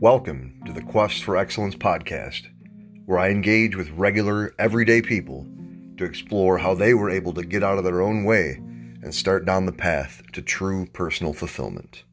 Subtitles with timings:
[0.00, 2.48] Welcome to the Quest for Excellence podcast,
[3.06, 5.46] where I engage with regular, everyday people
[5.96, 8.56] to explore how they were able to get out of their own way
[9.02, 12.04] and start down the path to true personal fulfillment.